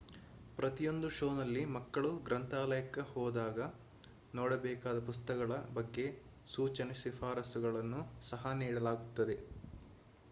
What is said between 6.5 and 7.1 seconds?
ಸೂಚನೆ